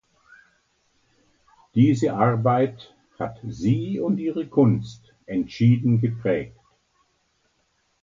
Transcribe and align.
Diese 1.75 2.15
Arbeit 2.15 2.97
hat 3.19 3.37
sie 3.43 3.99
und 3.99 4.17
ihre 4.17 4.47
Kunst 4.47 5.13
entschieden 5.27 6.01
geprägt. 6.01 6.57